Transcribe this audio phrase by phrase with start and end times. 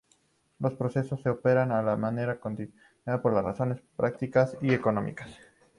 [0.57, 5.29] Los procesos se operan de manera continua por razones prácticas y económicas.